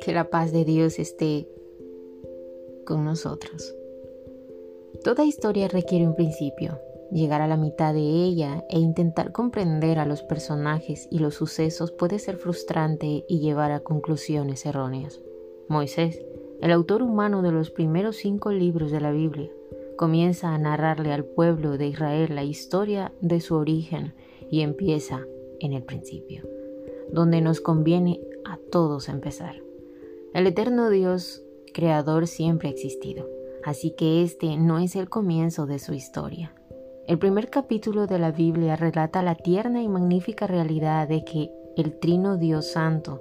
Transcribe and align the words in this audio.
Que 0.00 0.12
la 0.12 0.30
paz 0.30 0.52
de 0.52 0.64
Dios 0.64 0.98
esté 0.98 1.46
con 2.86 3.04
nosotros. 3.04 3.74
Toda 5.04 5.24
historia 5.24 5.68
requiere 5.68 6.06
un 6.06 6.14
principio, 6.14 6.78
llegar 7.10 7.42
a 7.42 7.46
la 7.46 7.56
mitad 7.56 7.92
de 7.92 8.00
ella 8.00 8.64
e 8.70 8.78
intentar 8.78 9.32
comprender 9.32 9.98
a 9.98 10.06
los 10.06 10.22
personajes 10.22 11.08
y 11.10 11.18
los 11.18 11.34
sucesos 11.34 11.92
puede 11.92 12.18
ser 12.18 12.36
frustrante 12.36 13.24
y 13.28 13.40
llevar 13.40 13.72
a 13.72 13.80
conclusiones 13.80 14.64
erróneas. 14.64 15.20
Moisés, 15.68 16.24
el 16.62 16.72
autor 16.72 17.02
humano 17.02 17.42
de 17.42 17.52
los 17.52 17.70
primeros 17.70 18.16
cinco 18.16 18.50
libros 18.50 18.90
de 18.90 19.00
la 19.00 19.12
Biblia, 19.12 19.50
comienza 19.96 20.54
a 20.54 20.58
narrarle 20.58 21.12
al 21.12 21.24
pueblo 21.24 21.76
de 21.76 21.88
Israel 21.88 22.34
la 22.34 22.44
historia 22.44 23.12
de 23.20 23.40
su 23.40 23.56
origen 23.56 24.14
y 24.50 24.62
empieza 24.62 25.26
en 25.60 25.72
el 25.72 25.82
principio, 25.82 26.42
donde 27.12 27.40
nos 27.40 27.60
conviene 27.60 28.20
a 28.44 28.58
todos 28.70 29.08
empezar. 29.08 29.56
El 30.34 30.46
eterno 30.46 30.90
Dios, 30.90 31.42
creador, 31.72 32.26
siempre 32.26 32.68
ha 32.68 32.72
existido, 32.72 33.28
así 33.64 33.92
que 33.92 34.22
este 34.22 34.56
no 34.56 34.78
es 34.78 34.96
el 34.96 35.08
comienzo 35.08 35.66
de 35.66 35.78
su 35.78 35.92
historia. 35.92 36.54
El 37.06 37.18
primer 37.18 37.50
capítulo 37.50 38.06
de 38.06 38.18
la 38.18 38.30
Biblia 38.30 38.76
relata 38.76 39.22
la 39.22 39.34
tierna 39.34 39.82
y 39.82 39.88
magnífica 39.88 40.46
realidad 40.46 41.08
de 41.08 41.24
que 41.24 41.50
el 41.76 41.98
Trino 41.98 42.36
Dios 42.36 42.70
Santo, 42.70 43.20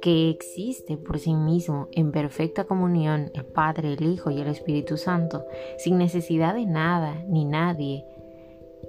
que 0.00 0.30
existe 0.30 0.96
por 0.96 1.18
sí 1.18 1.34
mismo 1.34 1.88
en 1.92 2.12
perfecta 2.12 2.64
comunión 2.64 3.30
el 3.34 3.44
Padre, 3.44 3.94
el 3.94 4.04
Hijo 4.04 4.30
y 4.30 4.40
el 4.40 4.48
Espíritu 4.48 4.96
Santo, 4.96 5.44
sin 5.78 5.98
necesidad 5.98 6.54
de 6.54 6.66
nada 6.66 7.24
ni 7.26 7.44
nadie, 7.44 8.04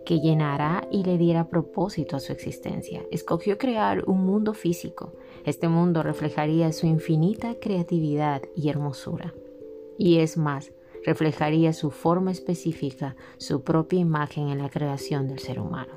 que 0.06 0.20
llenará 0.20 0.88
y 0.92 1.04
le 1.04 1.18
diera 1.18 1.50
propósito 1.50 2.16
a 2.16 2.20
su 2.20 2.32
existencia. 2.32 3.04
Escogió 3.12 3.58
crear 3.58 4.04
un 4.08 4.26
mundo 4.26 4.54
físico. 4.54 5.14
Este 5.46 5.68
mundo 5.68 6.04
reflejaría 6.04 6.72
su 6.72 6.88
infinita 6.88 7.56
creatividad 7.60 8.42
y 8.56 8.70
hermosura. 8.70 9.34
Y 9.98 10.18
es 10.20 10.38
más, 10.38 10.72
reflejaría 11.06 11.74
su 11.74 11.92
forma 11.92 12.32
específica, 12.32 13.16
su 13.38 13.64
propia 13.64 14.00
imagen 14.00 14.50
en 14.50 14.58
la 14.58 14.70
creación 14.70 15.28
del 15.28 15.40
ser 15.40 15.60
humano. 15.60 15.94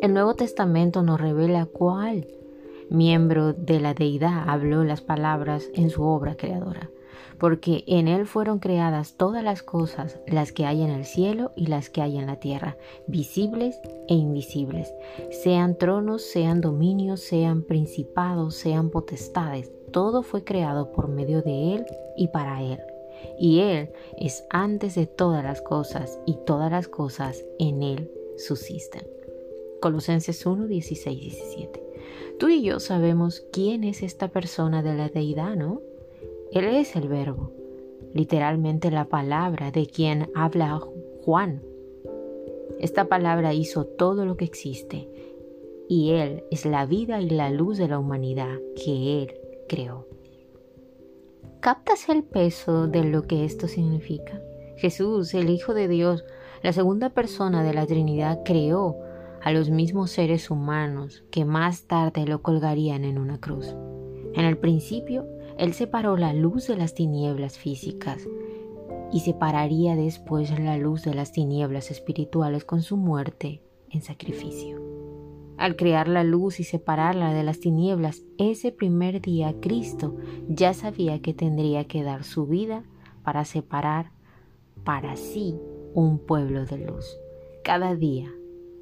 El 0.00 0.12
Nuevo 0.12 0.34
Testamento 0.34 1.02
nos 1.02 1.20
revela 1.20 1.66
cuál 1.66 2.26
miembro 2.90 3.52
de 3.52 3.80
la 3.80 3.94
deidad 3.94 4.48
habló 4.48 4.84
las 4.84 5.00
palabras 5.00 5.70
en 5.74 5.90
su 5.90 6.02
obra 6.02 6.36
creadora, 6.36 6.90
porque 7.38 7.84
en 7.86 8.08
él 8.08 8.26
fueron 8.26 8.58
creadas 8.58 9.16
todas 9.16 9.42
las 9.42 9.62
cosas, 9.62 10.18
las 10.26 10.52
que 10.52 10.66
hay 10.66 10.82
en 10.82 10.90
el 10.90 11.04
cielo 11.04 11.52
y 11.56 11.66
las 11.66 11.90
que 11.90 12.02
hay 12.02 12.18
en 12.18 12.26
la 12.26 12.36
tierra, 12.36 12.76
visibles 13.06 13.80
e 14.08 14.14
invisibles, 14.14 14.92
sean 15.30 15.76
tronos, 15.76 16.22
sean 16.22 16.60
dominios, 16.60 17.20
sean 17.20 17.62
principados, 17.62 18.54
sean 18.54 18.90
potestades, 18.90 19.72
todo 19.92 20.22
fue 20.22 20.44
creado 20.44 20.92
por 20.92 21.08
medio 21.08 21.42
de 21.42 21.74
él 21.74 21.86
y 22.16 22.28
para 22.28 22.62
él 22.62 22.80
y 23.38 23.60
Él 23.60 23.90
es 24.18 24.44
antes 24.50 24.94
de 24.94 25.06
todas 25.06 25.42
las 25.42 25.60
cosas 25.60 26.18
y 26.26 26.36
todas 26.46 26.70
las 26.70 26.88
cosas 26.88 27.44
en 27.58 27.82
Él 27.82 28.10
subsisten. 28.36 29.06
Colosenses 29.80 30.44
1, 30.44 30.66
16, 30.66 31.20
17. 31.20 31.82
Tú 32.38 32.48
y 32.48 32.62
yo 32.62 32.80
sabemos 32.80 33.44
quién 33.52 33.84
es 33.84 34.02
esta 34.02 34.28
persona 34.28 34.82
de 34.82 34.94
la 34.94 35.08
deidad, 35.08 35.56
¿no? 35.56 35.82
Él 36.54 36.66
es 36.66 36.94
el 36.94 37.08
verbo, 37.08 37.50
literalmente 38.14 38.92
la 38.92 39.06
palabra 39.06 39.72
de 39.72 39.86
quien 39.88 40.30
habla 40.36 40.80
Juan. 41.24 41.60
Esta 42.78 43.06
palabra 43.08 43.52
hizo 43.52 43.86
todo 43.86 44.24
lo 44.24 44.36
que 44.36 44.44
existe 44.44 45.10
y 45.88 46.12
Él 46.12 46.44
es 46.52 46.64
la 46.64 46.86
vida 46.86 47.20
y 47.20 47.28
la 47.28 47.50
luz 47.50 47.76
de 47.76 47.88
la 47.88 47.98
humanidad 47.98 48.60
que 48.76 49.24
Él 49.24 49.34
creó. 49.68 50.06
¿Captas 51.58 52.08
el 52.08 52.22
peso 52.22 52.86
de 52.86 53.02
lo 53.02 53.22
que 53.22 53.44
esto 53.44 53.66
significa? 53.66 54.40
Jesús, 54.76 55.34
el 55.34 55.50
Hijo 55.50 55.74
de 55.74 55.88
Dios, 55.88 56.24
la 56.62 56.72
segunda 56.72 57.10
persona 57.10 57.64
de 57.64 57.74
la 57.74 57.84
Trinidad, 57.84 58.42
creó 58.44 58.96
a 59.42 59.50
los 59.50 59.70
mismos 59.70 60.12
seres 60.12 60.50
humanos 60.50 61.24
que 61.32 61.44
más 61.44 61.88
tarde 61.88 62.26
lo 62.26 62.42
colgarían 62.42 63.02
en 63.02 63.18
una 63.18 63.40
cruz. 63.40 63.74
En 64.34 64.44
el 64.44 64.56
principio, 64.56 65.26
Él 65.58 65.72
separó 65.72 66.16
la 66.16 66.32
luz 66.32 66.66
de 66.66 66.76
las 66.76 66.94
tinieblas 66.94 67.58
físicas 67.58 68.26
y 69.12 69.20
separaría 69.20 69.94
después 69.94 70.58
la 70.58 70.76
luz 70.76 71.04
de 71.04 71.14
las 71.14 71.32
tinieblas 71.32 71.90
espirituales 71.90 72.64
con 72.64 72.82
su 72.82 72.96
muerte 72.96 73.62
en 73.90 74.02
sacrificio. 74.02 74.82
Al 75.56 75.76
crear 75.76 76.08
la 76.08 76.24
luz 76.24 76.58
y 76.58 76.64
separarla 76.64 77.32
de 77.32 77.44
las 77.44 77.60
tinieblas, 77.60 78.22
ese 78.38 78.72
primer 78.72 79.20
día 79.20 79.54
Cristo 79.60 80.16
ya 80.48 80.74
sabía 80.74 81.22
que 81.22 81.32
tendría 81.32 81.84
que 81.84 82.02
dar 82.02 82.24
su 82.24 82.46
vida 82.46 82.82
para 83.22 83.44
separar 83.44 84.10
para 84.82 85.16
sí 85.16 85.56
un 85.94 86.18
pueblo 86.18 86.66
de 86.66 86.78
luz. 86.78 87.06
Cada 87.62 87.94
día 87.94 88.32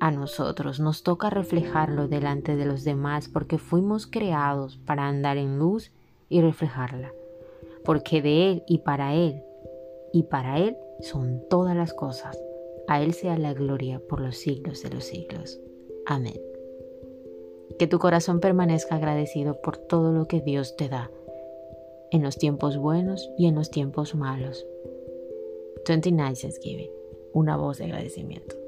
a 0.01 0.11
nosotros 0.11 0.81
nos 0.81 1.03
toca 1.03 1.29
reflejarlo 1.29 2.09
delante 2.09 2.57
de 2.57 2.65
los 2.65 2.85
demás 2.85 3.29
porque 3.29 3.59
fuimos 3.59 4.07
creados 4.07 4.79
para 4.79 5.07
andar 5.07 5.37
en 5.37 5.59
luz 5.59 5.93
y 6.33 6.41
reflejarla. 6.41 7.15
Porque 7.85 8.23
de 8.23 8.51
Él 8.51 8.63
y 8.67 8.79
para 8.79 9.15
Él 9.15 9.43
y 10.13 10.25
para 10.25 10.59
Él 10.59 10.77
son 11.01 11.43
todas 11.49 11.77
las 11.77 11.93
cosas. 11.93 12.43
A 12.89 13.03
Él 13.03 13.13
sea 13.13 13.37
la 13.39 13.55
gloria 13.55 14.01
por 14.09 14.21
los 14.21 14.37
siglos 14.37 14.83
de 14.83 14.91
los 14.91 15.05
siglos. 15.05 15.61
Amén. 16.07 16.41
Que 17.79 17.87
tu 17.87 17.99
corazón 17.99 18.41
permanezca 18.41 18.97
agradecido 18.97 19.61
por 19.61 19.77
todo 19.77 20.13
lo 20.13 20.27
que 20.27 20.41
Dios 20.41 20.77
te 20.77 20.89
da, 20.89 21.11
en 22.11 22.23
los 22.23 22.37
tiempos 22.37 22.77
buenos 22.77 23.31
y 23.39 23.47
en 23.47 23.55
los 23.55 23.71
tiempos 23.71 24.15
malos. 24.15 24.67
29 25.87 26.35
Thanksgiving, 26.41 26.91
una 27.33 27.57
voz 27.57 27.79
de 27.79 27.87
agradecimiento. 27.87 28.62